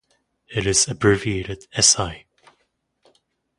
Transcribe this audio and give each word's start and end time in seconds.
It 0.47 0.65
is 0.65 0.87
abbreviated 0.87 1.67
Sl. 1.79 2.23